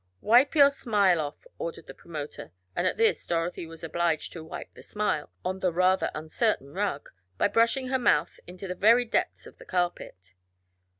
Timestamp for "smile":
0.71-1.21, 4.81-5.31